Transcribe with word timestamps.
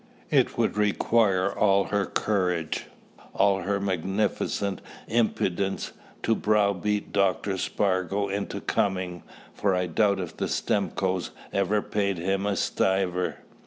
It 0.31 0.57
would 0.57 0.77
require 0.77 1.53
all 1.55 1.83
her 1.93 2.07
courage, 2.07 2.85
all 3.35 3.59
her 3.61 3.79
magnificent 3.79 4.81
impudence, 5.07 5.91
to 6.23 6.33
browbeat 6.33 7.11
Dr. 7.13 7.55
Spargo 7.59 8.27
into 8.27 8.61
coming, 8.61 9.21
for 9.53 9.75
I 9.75 9.85
doubt 9.85 10.19
if 10.19 10.35
the 10.35 10.47
Stimcoes 10.47 11.29
had 11.51 11.59
ever 11.59 11.83
paid 11.83 12.17
him 12.17 12.47
a 12.47 12.55
stiver. 12.55 13.35